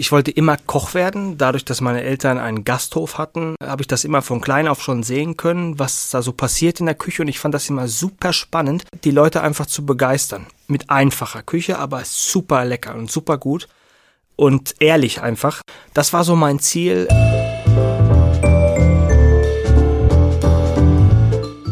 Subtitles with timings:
[0.00, 1.38] Ich wollte immer Koch werden.
[1.38, 5.02] Dadurch, dass meine Eltern einen Gasthof hatten, habe ich das immer von klein auf schon
[5.02, 7.22] sehen können, was da so passiert in der Küche.
[7.22, 10.46] Und ich fand das immer super spannend, die Leute einfach zu begeistern.
[10.68, 13.66] Mit einfacher Küche, aber super lecker und super gut.
[14.36, 15.62] Und ehrlich einfach.
[15.94, 17.08] Das war so mein Ziel.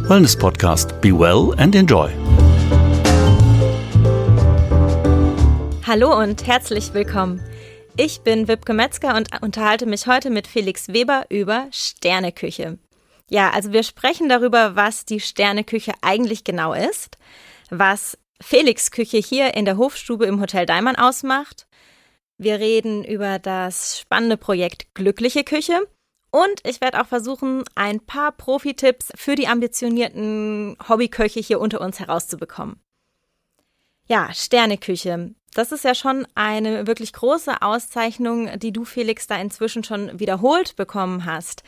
[0.08, 1.00] Wellness Podcast.
[1.00, 2.10] Be well and enjoy.
[5.86, 7.40] Hallo und herzlich willkommen.
[7.98, 12.78] Ich bin Wipke Metzger und unterhalte mich heute mit Felix Weber über Sterneküche.
[13.30, 17.16] Ja, also wir sprechen darüber, was die Sterneküche eigentlich genau ist,
[17.70, 21.66] was Felix Küche hier in der Hofstube im Hotel Daimann ausmacht.
[22.36, 25.88] Wir reden über das spannende Projekt Glückliche Küche
[26.30, 31.98] und ich werde auch versuchen, ein paar Profi-Tipps für die ambitionierten Hobbyköche hier unter uns
[31.98, 32.78] herauszubekommen.
[34.06, 35.34] Ja, Sterneküche.
[35.56, 40.76] Das ist ja schon eine wirklich große Auszeichnung, die du, Felix, da inzwischen schon wiederholt
[40.76, 41.62] bekommen hast.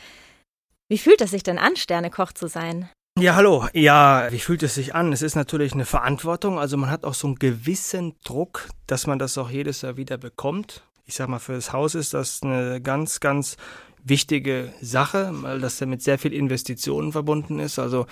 [0.89, 2.87] Wie fühlt es sich denn an, Sternekoch zu sein?
[3.17, 3.67] Ja, hallo.
[3.73, 5.11] Ja, wie fühlt es sich an?
[5.11, 6.59] Es ist natürlich eine Verantwortung.
[6.59, 10.19] Also man hat auch so einen gewissen Druck, dass man das auch jedes Jahr wieder
[10.19, 10.83] bekommt.
[11.07, 13.57] Ich sag mal, für das Haus ist das eine ganz, ganz
[14.03, 17.79] wichtige Sache, weil das ja mit sehr viel Investitionen verbunden ist.
[17.79, 18.05] Also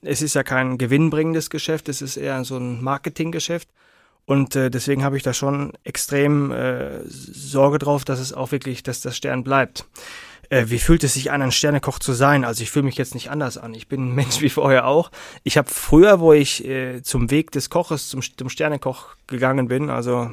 [0.00, 3.68] es ist ja kein gewinnbringendes Geschäft, es ist eher so ein Marketinggeschäft.
[4.26, 8.82] Und äh, deswegen habe ich da schon extrem äh, Sorge drauf, dass es auch wirklich,
[8.82, 9.86] dass das Stern bleibt.
[10.50, 12.44] Äh, wie fühlt es sich an, ein Sternekoch zu sein?
[12.44, 13.72] Also ich fühle mich jetzt nicht anders an.
[13.72, 15.10] Ich bin ein Mensch wie vorher auch.
[15.44, 19.90] Ich habe früher, wo ich äh, zum Weg des Koches, zum, zum Sternekoch gegangen bin,
[19.90, 20.30] also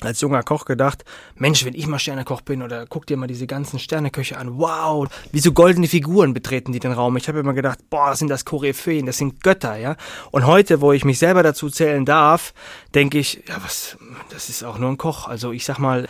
[0.00, 1.04] als junger Koch gedacht,
[1.36, 5.08] Mensch, wenn ich mal Sternekoch bin oder guck dir mal diese ganzen Sterneköche an, wow,
[5.30, 7.16] wie so goldene Figuren betreten die den Raum.
[7.16, 9.96] Ich habe immer gedacht, boah, sind das Koryphäen, das sind Götter, ja.
[10.30, 12.54] Und heute, wo ich mich selber dazu zählen darf,
[12.94, 13.96] denke ich, ja, was,
[14.30, 15.28] das ist auch nur ein Koch.
[15.28, 16.08] Also ich sag mal,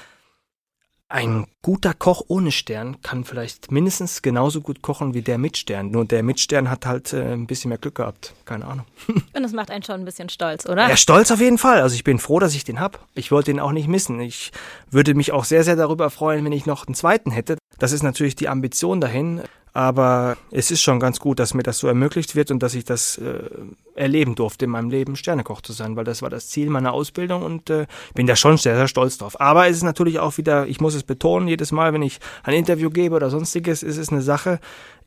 [1.13, 5.91] ein guter Koch ohne Stern kann vielleicht mindestens genauso gut kochen wie der mit Stern.
[5.91, 8.33] Nur der mit Stern hat halt äh, ein bisschen mehr Glück gehabt.
[8.47, 8.87] Keine Ahnung.
[9.09, 10.89] Und das macht einen schon ein bisschen stolz, oder?
[10.89, 11.83] Ja, stolz auf jeden Fall.
[11.83, 13.07] Also ich bin froh, dass ich den hab.
[13.15, 14.21] Ich wollte ihn auch nicht missen.
[14.21, 14.53] Ich
[14.91, 17.59] würde mich auch sehr, sehr darüber freuen, wenn ich noch einen zweiten hätte.
[17.79, 19.43] Das ist natürlich die Ambition dahin.
[19.75, 22.85] Aber es ist schon ganz gut, dass mir das so ermöglicht wird und dass ich
[22.85, 23.49] das äh,
[23.95, 27.43] erleben durfte in meinem Leben, Sternekoch zu sein, weil das war das Ziel meiner Ausbildung
[27.43, 29.41] und äh, bin da schon sehr, sehr stolz drauf.
[29.41, 32.55] Aber es ist natürlich auch wieder, ich muss es betonen, jedes Mal, wenn ich ein
[32.55, 34.61] Interview gebe oder sonstiges, ist es eine Sache,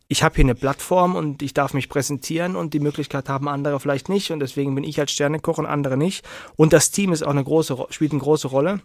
[0.07, 3.79] ich habe hier eine Plattform und ich darf mich präsentieren und die Möglichkeit haben andere
[3.79, 6.23] vielleicht nicht und deswegen bin ich als Sternekoch und andere nicht.
[6.55, 8.81] Und das Team ist auch eine große, spielt eine große Rolle.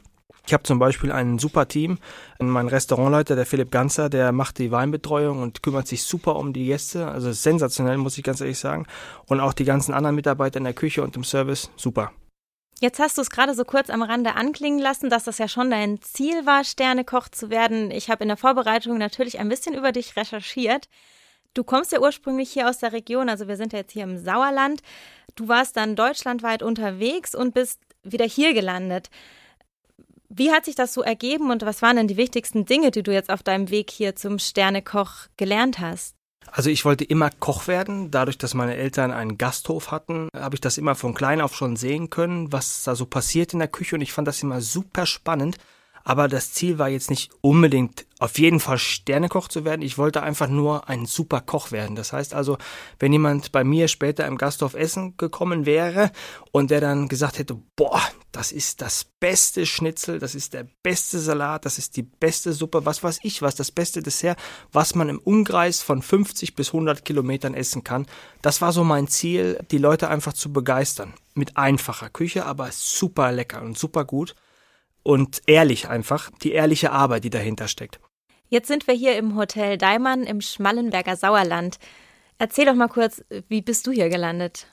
[0.50, 1.99] Ich habe zum Beispiel ein super Team.
[2.41, 6.66] Mein Restaurantleiter, der Philipp Ganzer, der macht die Weinbetreuung und kümmert sich super um die
[6.66, 7.06] Gäste.
[7.06, 8.89] Also sensationell, muss ich ganz ehrlich sagen.
[9.28, 12.10] Und auch die ganzen anderen Mitarbeiter in der Küche und im Service, super.
[12.81, 15.71] Jetzt hast du es gerade so kurz am Rande anklingen lassen, dass das ja schon
[15.71, 17.93] dein Ziel war, Sternekoch zu werden.
[17.93, 20.89] Ich habe in der Vorbereitung natürlich ein bisschen über dich recherchiert.
[21.55, 24.19] Du kommst ja ursprünglich hier aus der Region, also wir sind ja jetzt hier im
[24.19, 24.83] Sauerland.
[25.37, 29.10] Du warst dann deutschlandweit unterwegs und bist wieder hier gelandet.
[30.33, 33.13] Wie hat sich das so ergeben und was waren denn die wichtigsten Dinge, die du
[33.13, 36.15] jetzt auf deinem Weg hier zum Sternekoch gelernt hast?
[36.47, 38.13] Also ich wollte immer Koch werden.
[38.13, 41.75] Dadurch, dass meine Eltern einen Gasthof hatten, habe ich das immer von klein auf schon
[41.75, 43.97] sehen können, was da so passiert in der Küche.
[43.97, 45.57] Und ich fand das immer super spannend.
[46.10, 49.81] Aber das Ziel war jetzt nicht unbedingt auf jeden Fall Sternekoch zu werden.
[49.81, 51.94] Ich wollte einfach nur ein super Koch werden.
[51.94, 52.59] Das heißt also,
[52.98, 56.10] wenn jemand bei mir später im Gasthof essen gekommen wäre
[56.50, 61.21] und der dann gesagt hätte, boah, das ist das beste Schnitzel, das ist der beste
[61.21, 64.37] Salat, das ist die beste Suppe, was weiß ich was, das beste Dessert,
[64.72, 68.06] was man im Umkreis von 50 bis 100 Kilometern essen kann.
[68.42, 71.15] Das war so mein Ziel, die Leute einfach zu begeistern.
[71.34, 74.34] Mit einfacher Küche, aber super lecker und super gut
[75.03, 78.00] und ehrlich einfach, die ehrliche Arbeit, die dahinter steckt.
[78.49, 81.78] Jetzt sind wir hier im Hotel Daimann im Schmallenberger Sauerland.
[82.38, 84.66] Erzähl doch mal kurz, wie bist du hier gelandet?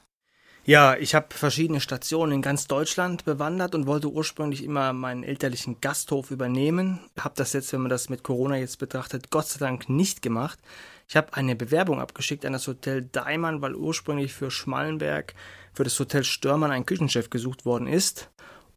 [0.67, 5.79] Ja, ich habe verschiedene Stationen in ganz Deutschland bewandert und wollte ursprünglich immer meinen elterlichen
[5.79, 6.99] Gasthof übernehmen.
[7.17, 10.59] Habe das jetzt, wenn man das mit Corona jetzt betrachtet, Gott sei Dank nicht gemacht.
[11.07, 15.35] Ich habe eine Bewerbung abgeschickt an das Hotel Daimann, weil ursprünglich für Schmallenberg,
[15.71, 18.29] für das Hotel Störmann ein Küchenchef gesucht worden ist.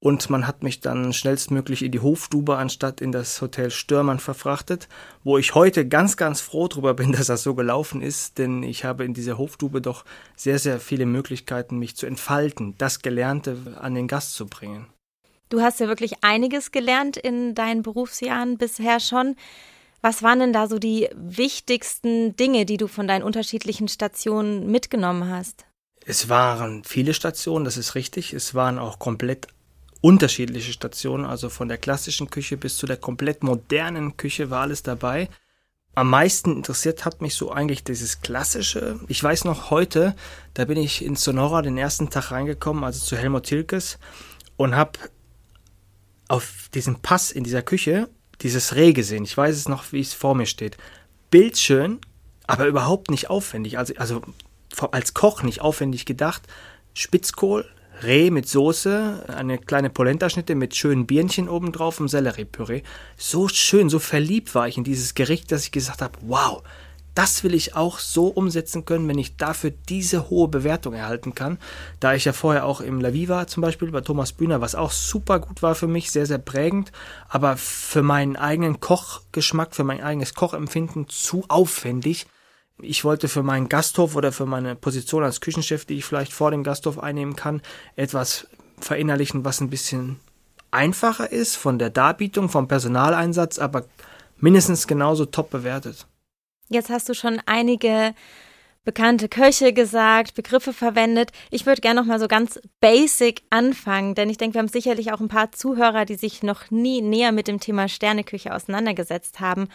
[0.03, 4.89] Und man hat mich dann schnellstmöglich in die Hofstube anstatt in das Hotel Störmann verfrachtet,
[5.25, 8.85] wo ich heute ganz, ganz froh drüber bin, dass das so gelaufen ist, denn ich
[8.85, 10.07] habe in dieser Hofstube doch
[10.37, 14.87] sehr, sehr viele Möglichkeiten, mich zu entfalten, das Gelernte an den Gast zu bringen.
[15.51, 19.37] Du hast ja wirklich einiges gelernt in deinen Berufsjahren bisher schon.
[20.01, 25.29] Was waren denn da so die wichtigsten Dinge, die du von deinen unterschiedlichen Stationen mitgenommen
[25.29, 25.67] hast?
[26.07, 28.33] Es waren viele Stationen, das ist richtig.
[28.33, 29.49] Es waren auch komplett
[30.01, 34.83] unterschiedliche Stationen, also von der klassischen Küche bis zu der komplett modernen Küche war alles
[34.83, 35.29] dabei.
[35.95, 39.01] Am meisten interessiert hat mich so eigentlich dieses Klassische.
[39.09, 40.15] Ich weiß noch heute,
[40.55, 43.99] da bin ich in Sonora den ersten Tag reingekommen, also zu Helmut Tilkes,
[44.57, 44.99] und habe
[46.29, 48.09] auf diesem Pass in dieser Küche
[48.41, 49.25] dieses Reh gesehen.
[49.25, 50.77] Ich weiß es noch, wie es vor mir steht.
[51.31, 51.99] Bildschön,
[52.47, 53.79] aber überhaupt nicht aufwendig.
[53.79, 54.23] Also, also
[54.93, 56.43] als Koch nicht aufwendig gedacht.
[56.95, 57.69] Spitzkohl,
[58.03, 62.83] Reh mit Soße, eine kleine Polenta-Schnitte mit schönen Birnchen obendrauf und Selleriepüree.
[63.17, 66.63] So schön, so verliebt war ich in dieses Gericht, dass ich gesagt habe, wow,
[67.15, 71.59] das will ich auch so umsetzen können, wenn ich dafür diese hohe Bewertung erhalten kann.
[71.99, 74.93] Da ich ja vorher auch im La Viva zum Beispiel bei Thomas Bühner, was auch
[74.93, 76.93] super gut war für mich, sehr, sehr prägend,
[77.29, 82.27] aber für meinen eigenen Kochgeschmack, für mein eigenes Kochempfinden zu aufwendig.
[82.83, 86.51] Ich wollte für meinen Gasthof oder für meine Position als Küchenchef, die ich vielleicht vor
[86.51, 87.63] dem Gasthof einnehmen kann,
[87.97, 88.47] etwas
[88.81, 90.21] verinnerlichen, was ein bisschen
[90.71, 93.85] einfacher ist von der Darbietung, vom Personaleinsatz, aber
[94.39, 96.07] mindestens genauso top bewertet.
[96.69, 98.15] Jetzt hast du schon einige
[98.85, 101.33] bekannte Köche gesagt, Begriffe verwendet.
[101.51, 105.13] Ich würde gerne noch mal so ganz basic anfangen, denn ich denke, wir haben sicherlich
[105.13, 109.69] auch ein paar Zuhörer, die sich noch nie näher mit dem Thema Sterneküche auseinandergesetzt haben.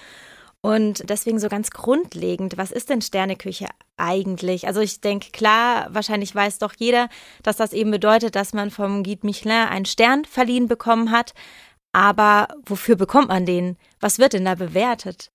[0.66, 3.68] Und deswegen so ganz grundlegend, was ist denn Sterneküche
[3.98, 4.66] eigentlich?
[4.66, 7.08] Also ich denke, klar, wahrscheinlich weiß doch jeder,
[7.44, 11.36] dass das eben bedeutet, dass man vom Guide Michelin einen Stern verliehen bekommen hat.
[11.94, 13.78] Aber wofür bekommt man den?
[14.00, 15.30] Was wird denn da bewertet?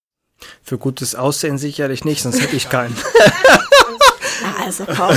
[0.64, 2.96] Für gutes Aussehen sicherlich nicht, sonst hätte ich keinen.
[4.78, 5.16] Also komm.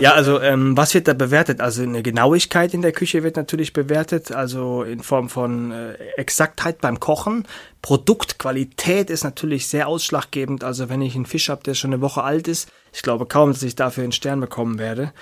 [0.00, 1.60] ja, also ähm, was wird da bewertet?
[1.60, 6.80] Also eine Genauigkeit in der Küche wird natürlich bewertet, also in Form von äh, Exaktheit
[6.80, 7.46] beim Kochen.
[7.82, 10.64] Produktqualität ist natürlich sehr ausschlaggebend.
[10.64, 13.52] Also wenn ich einen Fisch habe, der schon eine Woche alt ist, ich glaube kaum,
[13.52, 15.12] dass ich dafür einen Stern bekommen werde.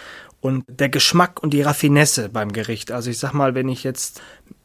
[0.40, 2.90] Und der Geschmack und die Raffinesse beim Gericht.
[2.90, 4.20] Also ich sag mal, wenn ich jetzt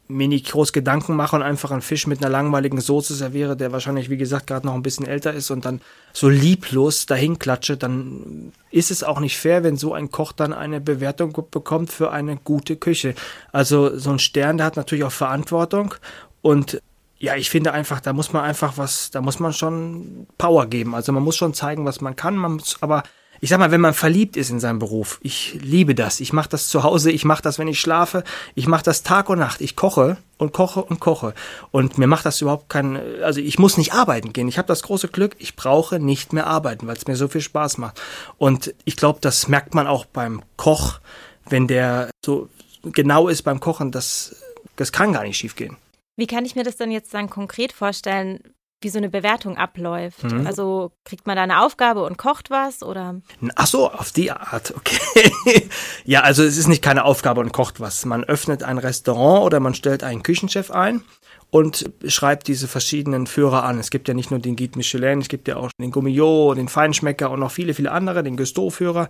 [0.08, 3.72] mir nicht groß Gedanken mache und einfach einen Fisch mit einer langweiligen Soße serviere, der
[3.72, 5.82] wahrscheinlich, wie gesagt, gerade noch ein bisschen älter ist und dann
[6.12, 10.54] so lieblos dahin klatsche, dann ist es auch nicht fair, wenn so ein Koch dann
[10.54, 13.14] eine Bewertung bekommt für eine gute Küche.
[13.52, 15.94] Also so ein Stern, der hat natürlich auch Verantwortung
[16.40, 16.80] und
[17.18, 20.94] ja, ich finde einfach, da muss man einfach was, da muss man schon Power geben.
[20.94, 23.02] Also man muss schon zeigen, was man kann, man muss aber
[23.40, 26.20] ich sag mal, wenn man verliebt ist in seinem Beruf, ich liebe das.
[26.20, 28.24] Ich mache das zu Hause, ich mache das, wenn ich schlafe,
[28.54, 29.60] ich mache das Tag und Nacht.
[29.60, 31.34] Ich koche und koche und koche.
[31.70, 34.48] Und mir macht das überhaupt kein, also ich muss nicht arbeiten gehen.
[34.48, 37.40] Ich habe das große Glück, ich brauche nicht mehr arbeiten, weil es mir so viel
[37.40, 38.00] Spaß macht.
[38.38, 41.00] Und ich glaube, das merkt man auch beim Koch,
[41.48, 42.48] wenn der so
[42.82, 44.36] genau ist beim Kochen, das,
[44.76, 45.76] das kann gar nicht schiefgehen.
[46.16, 48.40] Wie kann ich mir das denn jetzt dann konkret vorstellen?
[48.80, 50.24] Wie so eine Bewertung abläuft.
[50.24, 50.46] Mhm.
[50.46, 53.20] Also kriegt man da eine Aufgabe und kocht was oder?
[53.56, 55.68] Ach so, auf die Art, okay.
[56.04, 58.04] ja, also es ist nicht keine Aufgabe und kocht was.
[58.04, 61.02] Man öffnet ein Restaurant oder man stellt einen Küchenchef ein
[61.50, 63.78] und schreibt diese verschiedenen Führer an.
[63.78, 66.68] Es gibt ja nicht nur den Guide Michelin, es gibt ja auch den Gummillot, den
[66.68, 69.08] Feinschmecker und noch viele, viele andere, den Gusteau-Führer.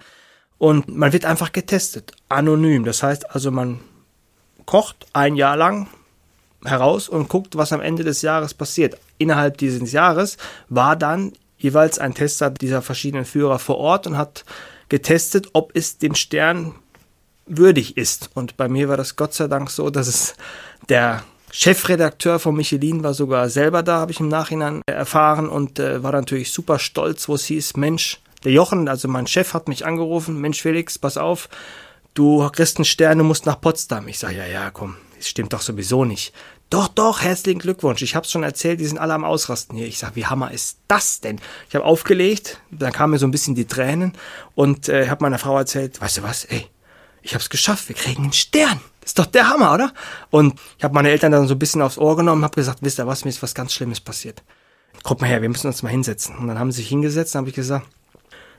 [0.57, 2.85] Und man wird einfach getestet, anonym.
[2.85, 3.81] Das heißt also, man
[4.67, 5.89] kocht ein Jahr lang
[6.65, 8.99] heraus und guckt, was am Ende des Jahres passiert.
[9.19, 10.37] Innerhalb dieses Jahres
[10.69, 14.45] war dann jeweils ein Tester dieser verschiedenen Führer vor Ort und hat
[14.89, 16.75] getestet, ob es dem Stern
[17.47, 18.31] würdig ist.
[18.35, 20.35] Und bei mir war das Gott sei Dank so, dass es
[20.89, 26.03] der Chefredakteur von Michelin war sogar selber da, habe ich im Nachhinein erfahren und äh,
[26.03, 29.87] war natürlich super stolz, wo es hieß, Mensch, der Jochen, also mein Chef hat mich
[29.87, 31.49] angerufen, Mensch Felix, pass auf,
[32.15, 34.09] du kriegst einen Stern, du musst nach Potsdam.
[34.09, 36.35] Ich sage, ja, ja, komm, das stimmt doch sowieso nicht.
[36.71, 38.03] Doch, doch, herzlichen Glückwunsch.
[38.03, 39.87] Ich habe es schon erzählt, die sind alle am Ausrasten hier.
[39.87, 41.41] Ich sage, wie Hammer ist das denn?
[41.69, 44.13] Ich habe aufgelegt, dann kamen mir so ein bisschen die Tränen
[44.55, 46.67] und äh, habe meiner Frau erzählt, weißt du was, ey,
[47.23, 48.81] ich habe es geschafft, wir kriegen einen Stern.
[49.01, 49.95] Das ist doch der Hammer, oder?
[50.29, 52.99] Und ich habe meine Eltern dann so ein bisschen aufs Ohr genommen, habe gesagt, wisst
[53.01, 54.43] ihr was, mir ist was ganz Schlimmes passiert.
[55.03, 56.37] Kommt mal her, wir müssen uns mal hinsetzen.
[56.37, 57.87] Und dann haben sie sich hingesetzt, dann habe ich gesagt,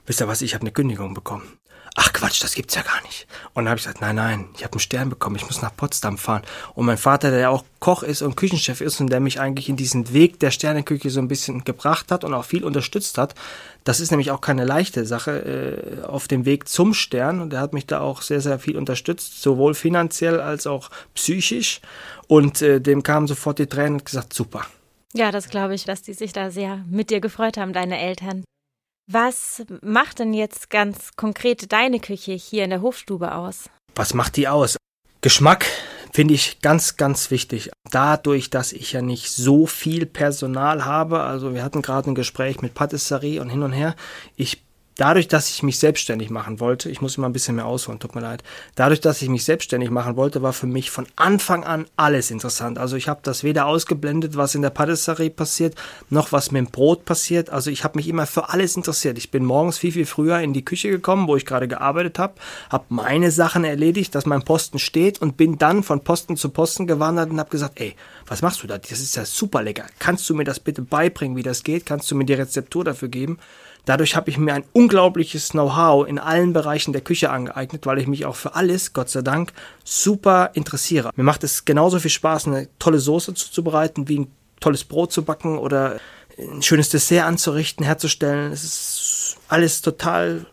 [0.08, 1.60] wisst ihr was, ich habe eine Kündigung bekommen
[2.00, 3.28] ach Quatsch, das gibt's ja gar nicht.
[3.54, 5.76] Und dann habe ich gesagt, nein, nein, ich habe einen Stern bekommen, ich muss nach
[5.76, 6.44] Potsdam fahren.
[6.74, 9.68] Und mein Vater, der ja auch Koch ist und Küchenchef ist und der mich eigentlich
[9.68, 13.36] in diesen Weg der Sterneküche so ein bisschen gebracht hat und auch viel unterstützt hat,
[13.84, 17.42] das ist nämlich auch keine leichte Sache äh, auf dem Weg zum Stern.
[17.42, 21.82] Und er hat mich da auch sehr, sehr viel unterstützt, sowohl finanziell als auch psychisch.
[22.28, 24.66] Und äh, dem kamen sofort die Tränen und gesagt, super.
[25.14, 28.46] Ja, das glaube ich, dass die sich da sehr mit dir gefreut haben, deine Eltern.
[29.12, 33.68] Was macht denn jetzt ganz konkret deine Küche hier in der Hofstube aus?
[33.96, 34.78] Was macht die aus?
[35.22, 35.66] Geschmack
[36.14, 37.72] finde ich ganz, ganz wichtig.
[37.90, 42.62] Dadurch, dass ich ja nicht so viel Personal habe, also wir hatten gerade ein Gespräch
[42.62, 43.96] mit Patisserie und hin und her,
[44.36, 44.62] ich
[45.00, 48.16] dadurch, dass ich mich selbstständig machen wollte, ich muss immer ein bisschen mehr ausholen, tut
[48.16, 48.44] mir leid,
[48.76, 52.78] dadurch, dass ich mich selbstständig machen wollte, war für mich von Anfang an alles interessant.
[52.78, 55.76] Also ich habe das weder ausgeblendet, was in der Patisserie passiert,
[56.10, 57.50] noch was mit dem Brot passiert.
[57.50, 59.18] Also ich habe mich immer für alles interessiert.
[59.18, 62.34] Ich bin morgens viel, viel früher in die Küche gekommen, wo ich gerade gearbeitet habe,
[62.70, 66.88] habe meine Sachen erledigt, dass mein Posten steht und bin dann von Posten zu Posten
[66.88, 67.96] gewandert und habe gesagt, ey,
[68.28, 68.78] was machst du da?
[68.78, 69.86] Das ist ja super lecker.
[70.00, 71.86] Kannst du mir das bitte beibringen, wie das geht?
[71.86, 73.40] Kannst du mir die Rezeptur dafür geben?
[73.86, 78.08] Dadurch habe ich mir ein unglaubliches Know-how in allen Bereichen der Küche angeeignet, weil ich
[78.08, 81.12] mich auch für alles, Gott sei Dank, super interessiere.
[81.16, 85.24] Mir macht es genauso viel Spaß, eine tolle Soße zuzubereiten, wie ein tolles Brot zu
[85.24, 86.00] backen oder
[86.38, 88.52] ein schönes Dessert anzurichten, herzustellen.
[88.52, 90.46] Es ist alles total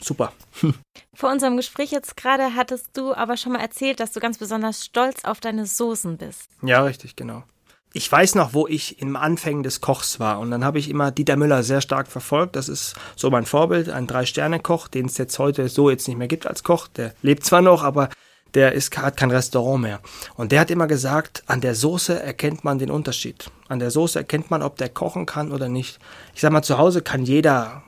[0.00, 0.32] super.
[1.14, 4.84] Vor unserem Gespräch jetzt gerade hattest du aber schon mal erzählt, dass du ganz besonders
[4.84, 6.48] stolz auf deine Soßen bist.
[6.62, 7.44] Ja, richtig, genau
[7.96, 10.40] ich weiß noch, wo ich im Anfängen des Kochs war.
[10.40, 12.56] Und dann habe ich immer Dieter Müller sehr stark verfolgt.
[12.56, 16.26] Das ist so mein Vorbild, ein Drei-Sterne-Koch, den es jetzt heute so jetzt nicht mehr
[16.26, 16.88] gibt als Koch.
[16.88, 18.08] Der lebt zwar noch, aber
[18.54, 20.00] der ist, hat kein Restaurant mehr.
[20.34, 23.48] Und der hat immer gesagt, an der Soße erkennt man den Unterschied.
[23.68, 26.00] An der Soße erkennt man, ob der kochen kann oder nicht.
[26.34, 27.84] Ich sag mal, zu Hause kann jeder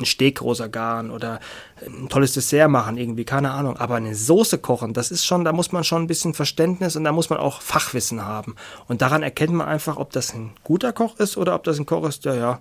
[0.00, 1.40] ein Steak rosa garen oder
[1.84, 3.76] ein tolles Dessert machen, irgendwie, keine Ahnung.
[3.76, 7.04] Aber eine Soße kochen, das ist schon, da muss man schon ein bisschen Verständnis und
[7.04, 8.56] da muss man auch Fachwissen haben.
[8.88, 11.86] Und daran erkennt man einfach, ob das ein guter Koch ist oder ob das ein
[11.86, 12.60] Koch ist, der ja,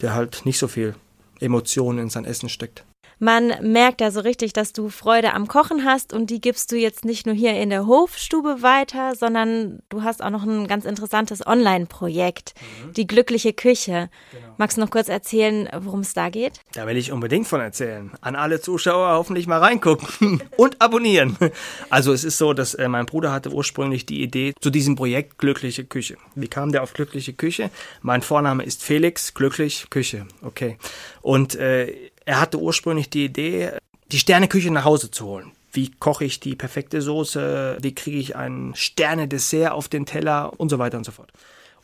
[0.00, 0.94] der halt nicht so viel
[1.40, 2.84] Emotionen in sein Essen steckt.
[3.24, 6.76] Man merkt ja so richtig, dass du Freude am Kochen hast und die gibst du
[6.76, 10.84] jetzt nicht nur hier in der Hofstube weiter, sondern du hast auch noch ein ganz
[10.84, 12.94] interessantes Online-Projekt, mhm.
[12.94, 14.10] die glückliche Küche.
[14.32, 14.54] Genau.
[14.58, 16.62] Magst du noch kurz erzählen, worum es da geht?
[16.72, 18.10] Da will ich unbedingt von erzählen.
[18.22, 21.36] An alle Zuschauer hoffentlich mal reingucken und abonnieren.
[21.90, 25.38] Also es ist so, dass äh, mein Bruder hatte ursprünglich die Idee zu diesem Projekt
[25.38, 26.16] Glückliche Küche.
[26.34, 27.70] Wie kam der auf Glückliche Küche?
[28.00, 30.26] Mein Vorname ist Felix, Glücklich Küche.
[30.42, 30.76] Okay.
[31.20, 33.72] Und äh, er hatte ursprünglich die Idee,
[34.10, 35.52] die Sterneküche nach Hause zu holen.
[35.72, 37.78] Wie koche ich die perfekte Soße?
[37.80, 41.32] Wie kriege ich ein Sterne-Dessert auf den Teller und so weiter und so fort.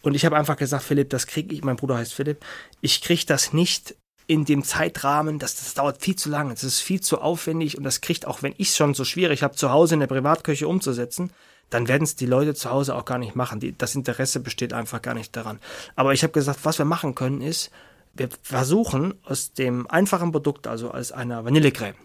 [0.02, 2.44] Und ich habe einfach gesagt, Philipp, das kriege ich, mein Bruder heißt Philipp,
[2.80, 6.80] ich kriege das nicht in dem Zeitrahmen, das, das dauert viel zu lange, das ist
[6.80, 9.70] viel zu aufwendig und das kriegt auch, wenn ich es schon so schwierig habe, zu
[9.70, 11.30] Hause in der Privatküche umzusetzen,
[11.70, 13.58] dann werden es die Leute zu Hause auch gar nicht machen.
[13.58, 15.58] Die, das Interesse besteht einfach gar nicht daran.
[15.96, 17.70] Aber ich habe gesagt, was wir machen können ist,
[18.18, 21.96] wir versuchen aus dem einfachen Produkt, also aus einer Vanillecreme,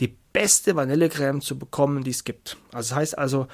[0.00, 2.56] die beste Vanillecreme zu bekommen, die es gibt.
[2.72, 3.46] Also das heißt also,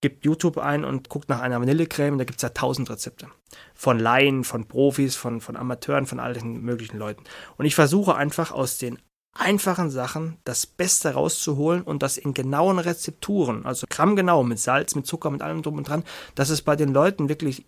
[0.00, 3.28] gibt YouTube ein und guckt nach einer Vanillecreme, da gibt es ja tausend Rezepte.
[3.74, 7.24] Von Laien, von Profis, von, von Amateuren, von allen möglichen Leuten.
[7.56, 8.98] Und ich versuche einfach aus den
[9.32, 15.06] einfachen Sachen das Beste rauszuholen und das in genauen Rezepturen, also grammgenau mit Salz, mit
[15.06, 17.66] Zucker, mit allem drum und dran, dass es bei den Leuten wirklich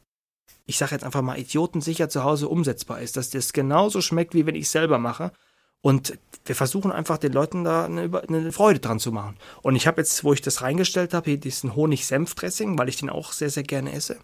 [0.66, 4.46] ich sage jetzt einfach mal, idiotensicher zu Hause umsetzbar ist, dass das genauso schmeckt, wie
[4.46, 5.32] wenn ich es selber mache.
[5.80, 9.37] Und wir versuchen einfach den Leuten da eine, Freude dran zu machen.
[9.62, 13.11] Und ich habe jetzt, wo ich das reingestellt habe, hier diesen Honig-Senf-Dressing, weil ich den
[13.11, 14.18] auch sehr, sehr gerne esse.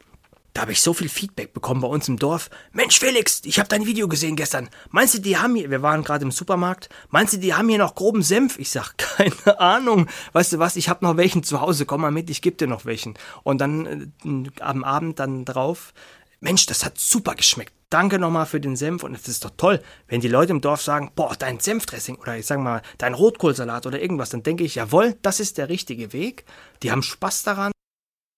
[0.54, 2.50] Da habe ich so viel Feedback bekommen bei uns im Dorf.
[2.72, 4.68] Mensch, Felix, ich habe dein Video gesehen gestern.
[4.90, 7.78] Meinst du, die haben hier, wir waren gerade im Supermarkt, meinst du, die haben hier
[7.78, 8.58] noch groben Senf?
[8.58, 10.08] Ich sag, keine Ahnung.
[10.32, 12.66] Weißt du was, ich habe noch welchen zu Hause, komm mal mit, ich gebe dir
[12.66, 13.14] noch welchen.
[13.44, 15.94] Und dann äh, am Abend dann drauf
[16.42, 17.72] Mensch, das hat super geschmeckt.
[17.88, 20.82] Danke nochmal für den Senf und es ist doch toll, wenn die Leute im Dorf
[20.82, 24.74] sagen, boah, dein Senfdressing oder ich sag mal, dein Rotkohlsalat oder irgendwas, dann denke ich,
[24.74, 26.44] jawohl, das ist der richtige Weg.
[26.82, 27.70] Die haben Spaß daran.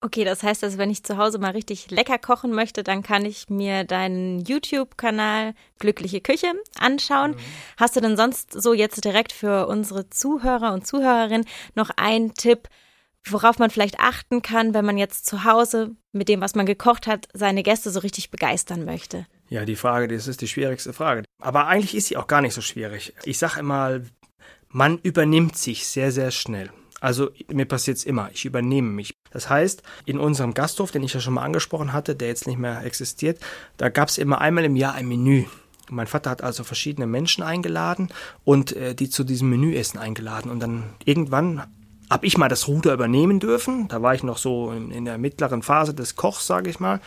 [0.03, 3.25] Okay, das heißt, dass wenn ich zu Hause mal richtig lecker kochen möchte, dann kann
[3.25, 7.31] ich mir deinen YouTube-Kanal Glückliche Küche anschauen.
[7.31, 7.39] Mhm.
[7.79, 12.69] Hast du denn sonst so jetzt direkt für unsere Zuhörer und Zuhörerinnen noch einen Tipp,
[13.27, 17.07] worauf man vielleicht achten kann, wenn man jetzt zu Hause mit dem, was man gekocht
[17.07, 19.27] hat, seine Gäste so richtig begeistern möchte?
[19.49, 21.25] Ja, die Frage, das ist die schwierigste Frage.
[21.43, 23.15] Aber eigentlich ist sie auch gar nicht so schwierig.
[23.25, 24.01] Ich sage immer,
[24.69, 26.71] man übernimmt sich sehr, sehr schnell.
[27.01, 29.13] Also mir passiert es immer, ich übernehme mich.
[29.31, 32.59] Das heißt, in unserem Gasthof, den ich ja schon mal angesprochen hatte, der jetzt nicht
[32.59, 33.39] mehr existiert,
[33.77, 35.45] da gab es immer einmal im Jahr ein Menü.
[35.91, 38.09] Mein Vater hat also verschiedene Menschen eingeladen
[38.45, 40.51] und äh, die zu diesem Menüessen eingeladen.
[40.51, 41.65] Und dann irgendwann
[42.11, 43.89] habe ich mal das Ruder übernehmen dürfen.
[43.89, 47.01] Da war ich noch so in, in der mittleren Phase des Kochs, sage ich mal.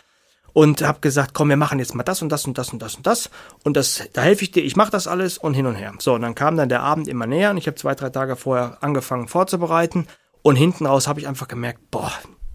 [0.53, 2.95] Und habe gesagt, komm, wir machen jetzt mal das und das und das und das
[2.95, 3.29] und das.
[3.63, 5.93] Und das, da helfe ich dir, ich mache das alles und hin und her.
[5.99, 8.35] So, und dann kam dann der Abend immer näher und ich habe zwei, drei Tage
[8.35, 10.07] vorher angefangen vorzubereiten.
[10.41, 12.11] Und hinten raus habe ich einfach gemerkt, boah,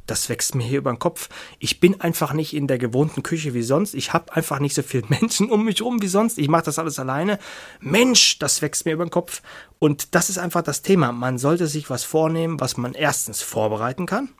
[0.06, 1.28] das wächst mir hier über den Kopf.
[1.58, 3.94] Ich bin einfach nicht in der gewohnten Küche wie sonst.
[3.94, 6.38] Ich habe einfach nicht so viele Menschen um mich rum wie sonst.
[6.38, 7.38] Ich mache das alles alleine.
[7.80, 9.42] Mensch, das wächst mir über den Kopf.
[9.78, 11.12] Und das ist einfach das Thema.
[11.12, 14.30] Man sollte sich was vornehmen, was man erstens vorbereiten kann.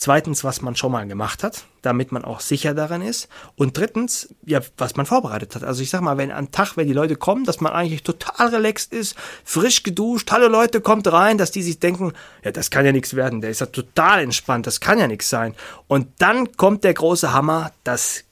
[0.00, 3.28] Zweitens, was man schon mal gemacht hat, damit man auch sicher daran ist.
[3.56, 5.64] Und drittens, ja, was man vorbereitet hat.
[5.64, 8.48] Also ich sag mal, wenn am Tag, wenn die Leute kommen, dass man eigentlich total
[8.50, 12.12] relaxed ist, frisch geduscht, hallo Leute, kommt rein, dass die sich denken,
[12.44, 15.30] ja, das kann ja nichts werden, der ist ja total entspannt, das kann ja nichts
[15.30, 15.56] sein.
[15.88, 18.22] Und dann kommt der große Hammer, das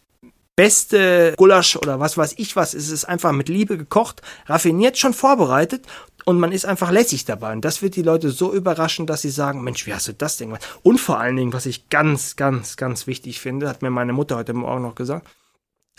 [0.55, 5.15] beste Gulasch oder was weiß ich was, ist es einfach mit Liebe gekocht, raffiniert schon
[5.15, 5.85] vorbereitet
[6.26, 7.52] und man ist einfach lässig dabei.
[7.52, 10.37] Und das wird die Leute so überraschen, dass sie sagen, Mensch, wie hast du das
[10.37, 10.68] denn gemacht?
[10.83, 14.37] Und vor allen Dingen, was ich ganz, ganz, ganz wichtig finde, hat mir meine Mutter
[14.37, 15.28] heute Morgen noch gesagt,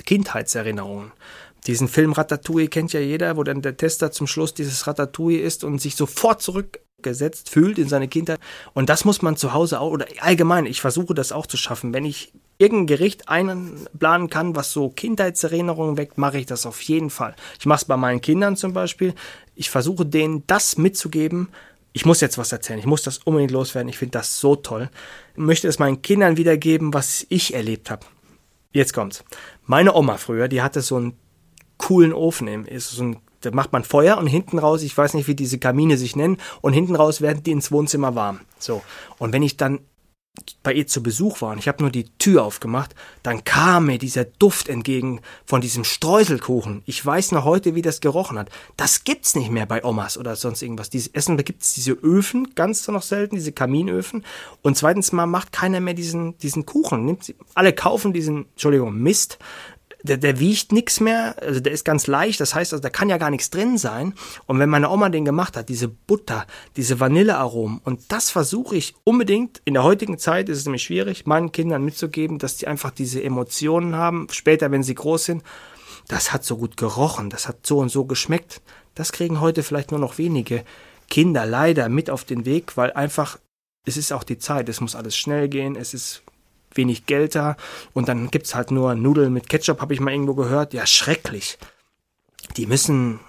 [0.05, 1.13] Kindheitserinnerungen.
[1.65, 5.63] Diesen Film Ratatouille kennt ja jeder, wo dann der Tester zum Schluss dieses Ratatouille ist
[5.63, 8.41] und sich sofort zurückgesetzt fühlt in seine Kindheit.
[8.73, 11.93] Und das muss man zu Hause auch, oder allgemein, ich versuche das auch zu schaffen.
[11.93, 17.09] Wenn ich irgendein Gericht einplanen kann, was so Kindheitserinnerungen weckt, mache ich das auf jeden
[17.09, 17.35] Fall.
[17.59, 19.13] Ich mache es bei meinen Kindern zum Beispiel.
[19.55, 21.49] Ich versuche denen das mitzugeben.
[21.93, 22.79] Ich muss jetzt was erzählen.
[22.79, 23.89] Ich muss das unbedingt loswerden.
[23.89, 24.89] Ich finde das so toll.
[25.33, 28.05] Ich möchte es meinen Kindern wiedergeben, was ich erlebt habe.
[28.71, 29.23] Jetzt kommt's.
[29.65, 31.17] Meine Oma früher, die hatte so einen
[31.77, 32.47] coolen Ofen.
[32.47, 35.35] Im, ist so ein da macht man Feuer und hinten raus, ich weiß nicht, wie
[35.35, 38.39] diese Kamine sich nennen, und hinten raus werden die ins Wohnzimmer warm.
[38.59, 38.81] So.
[39.19, 39.79] Und wenn ich dann
[40.63, 43.97] bei ihr zu Besuch war und ich habe nur die Tür aufgemacht, dann kam mir
[43.97, 46.83] dieser Duft entgegen von diesem Streuselkuchen.
[46.85, 48.49] Ich weiß noch heute, wie das gerochen hat.
[48.75, 50.89] Das gibt's nicht mehr bei Omas oder sonst irgendwas.
[50.89, 54.25] Dieses Essen, da gibt's diese Öfen, ganz noch selten, diese Kaminöfen.
[54.61, 57.05] Und zweitens mal macht keiner mehr diesen, diesen Kuchen.
[57.05, 59.39] Nimmt, alle kaufen diesen, Entschuldigung, Mist
[60.07, 63.09] der, der wiegt nichts mehr, also der ist ganz leicht, das heißt, also da kann
[63.09, 64.13] ja gar nichts drin sein.
[64.45, 66.45] Und wenn meine Oma den gemacht hat, diese Butter,
[66.75, 71.25] diese Vanillearomen, und das versuche ich unbedingt, in der heutigen Zeit ist es nämlich schwierig,
[71.25, 75.43] meinen Kindern mitzugeben, dass die einfach diese Emotionen haben, später, wenn sie groß sind,
[76.07, 78.61] das hat so gut gerochen, das hat so und so geschmeckt.
[78.95, 80.63] Das kriegen heute vielleicht nur noch wenige
[81.09, 83.37] Kinder leider mit auf den Weg, weil einfach,
[83.85, 86.23] es ist auch die Zeit, es muss alles schnell gehen, es ist
[86.77, 87.57] wenig Geld da
[87.93, 90.73] und dann gibt es halt nur Nudeln mit Ketchup, habe ich mal irgendwo gehört.
[90.73, 91.57] Ja, schrecklich.
[92.55, 93.19] Die müssen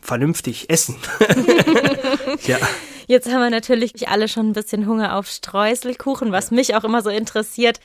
[0.00, 0.96] vernünftig essen.
[2.46, 2.58] ja.
[3.06, 7.02] Jetzt haben wir natürlich alle schon ein bisschen Hunger auf Streuselkuchen, was mich auch immer
[7.02, 7.80] so interessiert.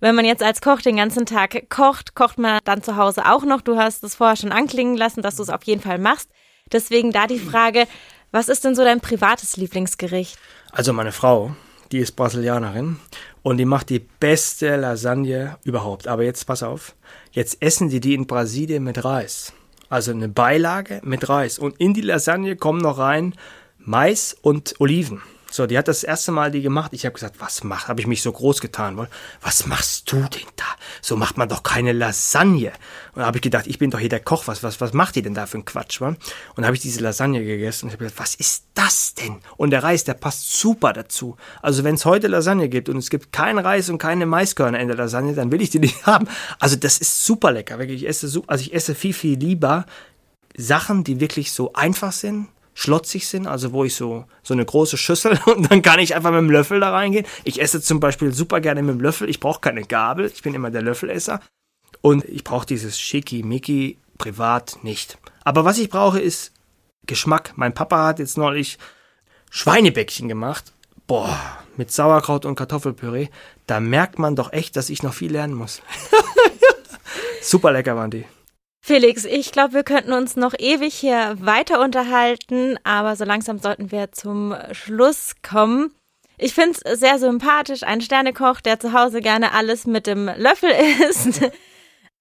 [0.00, 3.44] Wenn man jetzt als Koch den ganzen Tag kocht, kocht man dann zu Hause auch
[3.44, 3.60] noch.
[3.60, 6.30] Du hast es vorher schon anklingen lassen, dass du es auf jeden Fall machst.
[6.72, 7.86] Deswegen da die Frage,
[8.32, 10.38] was ist denn so dein privates Lieblingsgericht?
[10.72, 11.54] Also meine Frau,
[11.92, 12.96] die ist Brasilianerin
[13.42, 16.08] und die macht die beste Lasagne überhaupt.
[16.08, 16.94] Aber jetzt pass auf,
[17.32, 19.52] jetzt essen die die in Brasilien mit Reis.
[19.88, 21.58] Also eine Beilage mit Reis.
[21.58, 23.34] Und in die Lasagne kommen noch rein
[23.78, 25.20] Mais und Oliven.
[25.50, 26.92] So, die hat das erste Mal die gemacht.
[26.92, 27.88] Ich habe gesagt, was mach?
[27.88, 29.08] Habe ich mich so groß getan,
[29.42, 30.64] was machst du denn da?
[31.02, 32.72] So macht man doch keine Lasagne.
[33.14, 34.46] Und habe ich gedacht, ich bin doch hier der Koch.
[34.46, 36.00] Was was was macht die denn da für ein Quatsch?
[36.00, 36.14] Wa?
[36.54, 39.40] Und habe ich diese Lasagne gegessen und habe gedacht, was ist das denn?
[39.56, 41.36] Und der Reis, der passt super dazu.
[41.62, 44.86] Also wenn es heute Lasagne gibt und es gibt keinen Reis und keine Maiskörner in
[44.86, 46.28] der Lasagne, dann will ich die nicht haben.
[46.60, 47.80] Also das ist super lecker.
[47.80, 49.84] Wirklich, ich esse also ich esse viel viel lieber
[50.56, 54.96] Sachen, die wirklich so einfach sind schlotzig sind, also wo ich so, so eine große
[54.96, 57.26] Schüssel und dann kann ich einfach mit dem Löffel da reingehen.
[57.44, 60.54] Ich esse zum Beispiel super gerne mit dem Löffel, ich brauche keine Gabel, ich bin
[60.54, 61.40] immer der Löffelesser
[62.00, 65.18] und ich brauche dieses Schicki-Micki privat nicht.
[65.44, 66.52] Aber was ich brauche ist
[67.06, 67.54] Geschmack.
[67.56, 68.78] Mein Papa hat jetzt neulich
[69.50, 70.72] Schweinebäckchen gemacht.
[71.06, 71.36] Boah,
[71.76, 73.28] mit Sauerkraut und Kartoffelpüree.
[73.66, 75.82] Da merkt man doch echt, dass ich noch viel lernen muss.
[77.42, 78.26] super lecker waren die.
[78.82, 83.92] Felix, ich glaube, wir könnten uns noch ewig hier weiter unterhalten, aber so langsam sollten
[83.92, 85.94] wir zum Schluss kommen.
[86.38, 90.70] Ich finde es sehr sympathisch, ein Sternekoch, der zu Hause gerne alles mit dem Löffel
[91.08, 91.40] isst.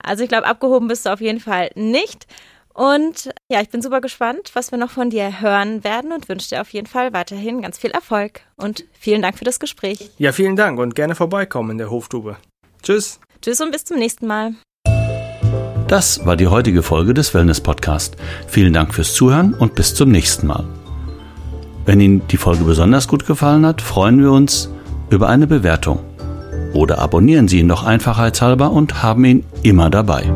[0.02, 2.26] Also ich glaube, abgehoben bist du auf jeden Fall nicht.
[2.74, 6.48] Und ja, ich bin super gespannt, was wir noch von dir hören werden und wünsche
[6.48, 8.40] dir auf jeden Fall weiterhin ganz viel Erfolg.
[8.56, 10.10] Und vielen Dank für das Gespräch.
[10.18, 12.38] Ja, vielen Dank und gerne vorbeikommen in der Hoftube.
[12.82, 13.20] Tschüss.
[13.42, 14.56] Tschüss und bis zum nächsten Mal.
[15.90, 18.16] Das war die heutige Folge des Wellness Podcast.
[18.46, 20.64] Vielen Dank fürs Zuhören und bis zum nächsten Mal.
[21.88, 24.70] Wenn Ihnen die Folge besonders gut gefallen hat, freuen wir uns
[25.10, 25.98] über eine Bewertung.
[26.74, 30.32] Oder abonnieren Sie ihn doch einfachheitshalber und haben ihn immer dabei.